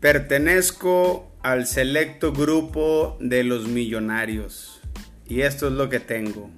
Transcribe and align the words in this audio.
Pertenezco 0.00 1.32
al 1.42 1.66
selecto 1.66 2.32
grupo 2.32 3.16
de 3.18 3.44
los 3.44 3.66
millonarios. 3.66 4.80
Y 5.26 5.40
esto 5.40 5.68
es 5.68 5.72
lo 5.72 5.88
que 5.88 6.00
tengo. 6.00 6.50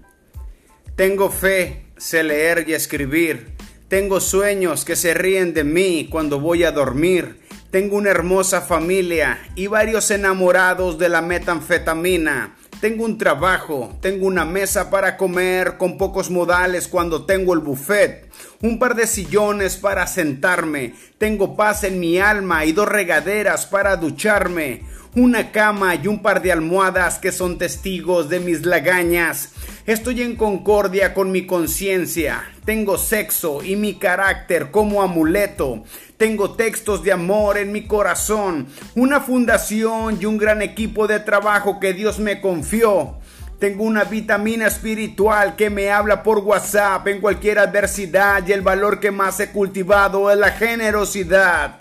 Tengo 0.97 1.31
fe, 1.31 1.85
sé 1.97 2.25
leer 2.25 2.65
y 2.67 2.75
escribir. 2.75 3.53
Tengo 3.87 4.21
sueños 4.21 4.85
que 4.85 4.97
se 4.97 5.15
ríen 5.15 5.55
de 5.55 5.63
mí 5.63 6.09
cuando 6.11 6.41
voy 6.41 6.65
a 6.65 6.73
dormir. 6.73 7.39
Tengo 7.71 7.97
una 7.97 8.11
hermosa 8.11 8.61
familia 8.61 9.39
y 9.55 9.69
varios 9.69 10.11
enamorados 10.11 10.99
de 10.99 11.09
la 11.09 11.23
metanfetamina. 11.23 12.57
Tengo 12.81 13.05
un 13.05 13.19
trabajo, 13.19 13.97
tengo 14.01 14.29
una 14.29 14.45
mesa 14.45 14.89
para 14.89 15.17
comer 15.17 15.79
con 15.79 15.99
pocos 15.99 16.31
modales 16.31 16.87
cuando 16.87 17.27
tengo 17.27 17.53
el 17.53 17.59
buffet, 17.59 18.31
un 18.63 18.79
par 18.79 18.95
de 18.95 19.09
sillones 19.09 19.77
para 19.77 20.07
sentarme, 20.07 20.95
tengo 21.19 21.57
paz 21.57 21.83
en 21.83 21.99
mi 21.99 22.21
alma 22.21 22.65
y 22.65 22.71
dos 22.71 22.89
regaderas 22.89 23.67
para 23.67 23.97
ducharme, 23.97 24.85
una 25.17 25.51
cama 25.51 25.97
y 25.97 26.07
un 26.07 26.23
par 26.23 26.41
de 26.41 26.53
almohadas 26.53 27.19
que 27.19 27.33
son 27.33 27.59
testigos 27.59 28.29
de 28.29 28.39
mis 28.39 28.65
lagañas. 28.65 29.51
Estoy 29.89 30.21
en 30.21 30.37
concordia 30.37 31.15
con 31.15 31.33
mi 31.33 31.47
conciencia. 31.47 32.45
Tengo 32.67 32.99
sexo 32.99 33.65
y 33.65 33.75
mi 33.75 33.95
carácter 33.95 34.71
como 34.71 35.01
amuleto. 35.01 35.83
Tengo 36.19 36.57
textos 36.57 37.03
de 37.03 37.13
amor 37.13 37.57
en 37.57 37.73
mi 37.73 37.87
corazón, 37.87 38.67
una 38.95 39.23
fundación 39.23 40.19
y 40.21 40.27
un 40.27 40.37
gran 40.37 40.61
equipo 40.61 41.07
de 41.07 41.21
trabajo 41.21 41.81
que 41.81 41.95
Dios 41.95 42.19
me 42.19 42.43
confió. 42.43 43.17
Tengo 43.59 43.85
una 43.85 44.05
vitamina 44.05 44.67
espiritual 44.67 45.57
que 45.57 45.71
me 45.71 45.91
habla 45.91 46.23
por 46.23 46.41
WhatsApp 46.41 47.09
en 47.09 47.23
cualquier 47.23 47.59
adversidad 47.59 48.47
y 48.47 48.53
el 48.53 48.61
valor 48.61 49.01
que 49.01 49.11
más 49.11 49.41
he 49.41 49.53
cultivado 49.53 50.31
es 50.31 50.37
la 50.37 50.51
generosidad. 50.51 51.79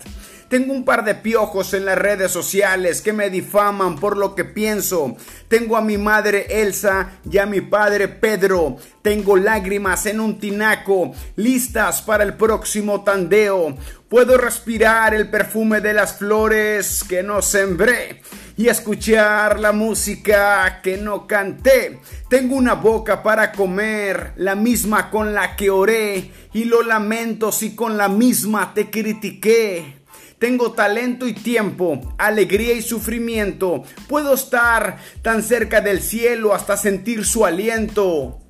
Tengo 0.48 0.72
un 0.72 0.86
par 0.86 1.04
de 1.04 1.14
piojos 1.14 1.74
en 1.74 1.84
las 1.84 1.98
redes 1.98 2.32
sociales 2.32 3.02
que 3.02 3.12
me 3.12 3.28
difaman 3.28 3.96
por 3.96 4.16
lo 4.16 4.34
que 4.34 4.46
pienso. 4.46 5.14
Tengo 5.46 5.76
a 5.76 5.82
mi 5.82 5.98
madre 5.98 6.46
Elsa 6.62 7.18
y 7.30 7.36
a 7.36 7.44
mi 7.44 7.60
padre 7.60 8.08
Pedro. 8.08 8.78
Tengo 9.02 9.36
lágrimas 9.36 10.06
en 10.06 10.20
un 10.20 10.40
tinaco, 10.40 11.12
listas 11.36 12.00
para 12.00 12.24
el 12.24 12.32
próximo 12.34 13.04
tandeo. 13.04 13.76
Puedo 14.08 14.38
respirar 14.38 15.12
el 15.12 15.28
perfume 15.28 15.82
de 15.82 15.92
las 15.92 16.16
flores 16.16 17.04
que 17.06 17.22
no 17.22 17.42
sembré 17.42 18.22
y 18.56 18.68
escuchar 18.68 19.60
la 19.60 19.72
música 19.72 20.80
que 20.82 20.96
no 20.96 21.26
canté. 21.26 22.00
Tengo 22.30 22.56
una 22.56 22.72
boca 22.72 23.22
para 23.22 23.52
comer, 23.52 24.32
la 24.36 24.54
misma 24.54 25.10
con 25.10 25.34
la 25.34 25.56
que 25.56 25.68
oré, 25.68 26.30
y 26.54 26.64
lo 26.64 26.82
lamento 26.82 27.52
si 27.52 27.74
con 27.74 27.98
la 27.98 28.08
misma 28.08 28.72
te 28.72 28.88
critiqué. 28.88 29.97
Tengo 30.38 30.72
talento 30.72 31.26
y 31.26 31.32
tiempo, 31.32 32.14
alegría 32.16 32.74
y 32.74 32.82
sufrimiento. 32.82 33.82
Puedo 34.06 34.34
estar 34.34 34.98
tan 35.22 35.42
cerca 35.42 35.80
del 35.80 36.00
cielo 36.00 36.54
hasta 36.54 36.76
sentir 36.76 37.26
su 37.26 37.44
aliento 37.44 38.40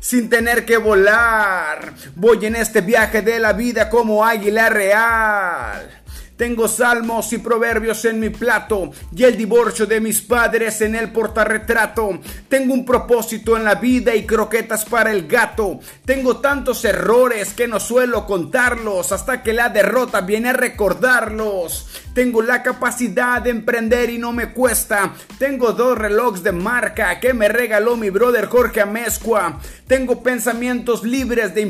sin 0.00 0.30
tener 0.30 0.64
que 0.64 0.78
volar. 0.78 1.92
Voy 2.16 2.46
en 2.46 2.56
este 2.56 2.80
viaje 2.80 3.22
de 3.22 3.38
la 3.38 3.52
vida 3.52 3.90
como 3.90 4.24
águila 4.24 4.68
real. 4.70 5.99
Tengo 6.40 6.68
salmos 6.68 7.34
y 7.34 7.36
proverbios 7.36 8.02
en 8.06 8.18
mi 8.18 8.30
plato 8.30 8.92
y 9.14 9.24
el 9.24 9.36
divorcio 9.36 9.84
de 9.84 10.00
mis 10.00 10.22
padres 10.22 10.80
en 10.80 10.94
el 10.94 11.12
portarretrato. 11.12 12.18
Tengo 12.48 12.72
un 12.72 12.86
propósito 12.86 13.58
en 13.58 13.64
la 13.64 13.74
vida 13.74 14.14
y 14.14 14.24
croquetas 14.24 14.86
para 14.86 15.12
el 15.12 15.28
gato. 15.28 15.80
Tengo 16.06 16.38
tantos 16.38 16.82
errores 16.86 17.52
que 17.52 17.68
no 17.68 17.78
suelo 17.78 18.24
contarlos 18.24 19.12
hasta 19.12 19.42
que 19.42 19.52
la 19.52 19.68
derrota 19.68 20.22
viene 20.22 20.48
a 20.48 20.54
recordarlos. 20.54 21.88
Tengo 22.14 22.40
la 22.40 22.62
capacidad 22.62 23.42
de 23.42 23.50
emprender 23.50 24.08
y 24.08 24.16
no 24.16 24.32
me 24.32 24.52
cuesta. 24.52 25.12
Tengo 25.38 25.72
dos 25.72 25.96
relojes 25.98 26.42
de 26.42 26.52
marca 26.52 27.20
que 27.20 27.34
me 27.34 27.48
regaló 27.48 27.98
mi 27.98 28.08
brother 28.08 28.46
Jorge 28.46 28.80
Amezcua. 28.80 29.60
Tengo 29.86 30.22
pensamientos 30.22 31.04
libres 31.04 31.54
de, 31.54 31.60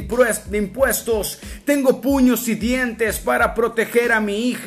impuestos. 0.53 1.41
Tengo 1.65 2.01
puños 2.01 2.47
y 2.49 2.55
dientes 2.55 3.19
para 3.19 3.53
proteger 3.53 4.13
a 4.13 4.21
mi 4.21 4.49
hija 4.49 4.60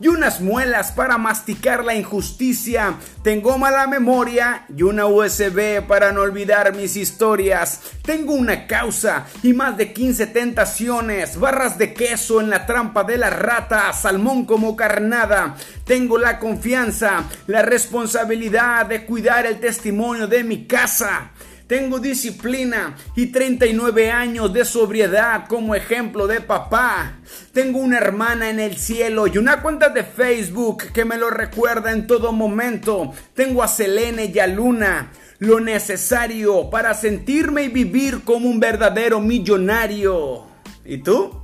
y 0.00 0.08
unas 0.08 0.40
muelas 0.40 0.92
para 0.92 1.18
masticar 1.18 1.84
la 1.84 1.94
injusticia. 1.94 2.94
Tengo 3.22 3.58
mala 3.58 3.86
memoria 3.86 4.64
y 4.74 4.82
una 4.82 5.06
USB 5.06 5.82
para 5.86 6.12
no 6.12 6.22
olvidar 6.22 6.74
mis 6.74 6.96
historias. 6.96 7.80
Tengo 8.02 8.32
una 8.32 8.66
causa 8.66 9.26
y 9.42 9.52
más 9.52 9.76
de 9.76 9.92
15 9.92 10.28
tentaciones. 10.28 11.38
Barras 11.38 11.78
de 11.78 11.94
queso 11.94 12.40
en 12.40 12.50
la 12.50 12.66
trampa 12.66 13.04
de 13.04 13.18
la 13.18 13.30
rata, 13.30 13.92
salmón 13.92 14.44
como 14.44 14.76
carnada. 14.76 15.56
Tengo 15.84 16.18
la 16.18 16.38
confianza, 16.38 17.24
la 17.46 17.62
responsabilidad 17.62 18.86
de 18.86 19.04
cuidar 19.04 19.46
el 19.46 19.60
testimonio 19.60 20.26
de 20.26 20.44
mi 20.44 20.66
casa. 20.66 21.30
Tengo 21.68 21.98
disciplina 21.98 22.96
y 23.14 23.26
39 23.26 24.10
años 24.10 24.54
de 24.54 24.64
sobriedad 24.64 25.46
como 25.46 25.74
ejemplo 25.74 26.26
de 26.26 26.40
papá. 26.40 27.18
Tengo 27.52 27.78
una 27.80 27.98
hermana 27.98 28.48
en 28.48 28.58
el 28.58 28.78
cielo 28.78 29.26
y 29.26 29.36
una 29.36 29.60
cuenta 29.60 29.90
de 29.90 30.02
Facebook 30.02 30.84
que 30.94 31.04
me 31.04 31.18
lo 31.18 31.28
recuerda 31.28 31.92
en 31.92 32.06
todo 32.06 32.32
momento. 32.32 33.12
Tengo 33.34 33.62
a 33.62 33.68
Selene 33.68 34.32
y 34.34 34.38
a 34.38 34.46
Luna. 34.46 35.12
Lo 35.40 35.60
necesario 35.60 36.70
para 36.70 36.94
sentirme 36.94 37.64
y 37.64 37.68
vivir 37.68 38.24
como 38.24 38.48
un 38.48 38.60
verdadero 38.60 39.20
millonario. 39.20 40.46
¿Y 40.86 40.98
tú? 40.98 41.42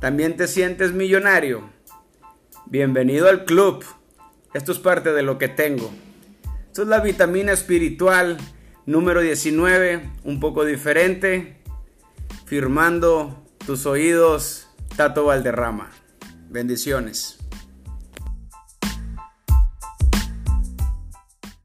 ¿También 0.00 0.36
te 0.36 0.48
sientes 0.48 0.90
millonario? 0.90 1.70
Bienvenido 2.66 3.28
al 3.28 3.44
club. 3.44 3.84
Esto 4.54 4.72
es 4.72 4.78
parte 4.80 5.12
de 5.12 5.22
lo 5.22 5.38
que 5.38 5.46
tengo. 5.46 5.88
Esto 6.66 6.82
es 6.82 6.88
la 6.88 6.98
vitamina 6.98 7.52
espiritual 7.52 8.38
número 8.88 9.20
19, 9.20 10.00
un 10.24 10.40
poco 10.40 10.64
diferente, 10.64 11.58
firmando 12.46 13.44
tus 13.66 13.84
oídos, 13.84 14.66
Tato 14.96 15.26
Valderrama. 15.26 15.90
Bendiciones. 16.48 17.38